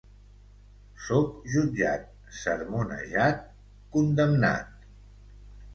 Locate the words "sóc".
1.07-1.35